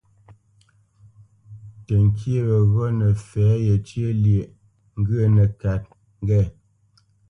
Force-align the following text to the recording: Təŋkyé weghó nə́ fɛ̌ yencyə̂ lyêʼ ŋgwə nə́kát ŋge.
Təŋkyé 1.85 2.39
weghó 2.49 2.85
nə́ 2.99 3.11
fɛ̌ 3.27 3.49
yencyə̂ 3.65 4.09
lyêʼ 4.23 4.47
ŋgwə 4.99 5.21
nə́kát 5.35 5.83
ŋge. 6.23 6.41